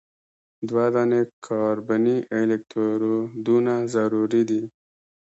دوه 0.67 0.85
دانې 0.93 1.21
کاربني 1.45 2.17
الکترودونه 2.39 3.73
ضروري 3.93 4.41
دي. 4.49 4.61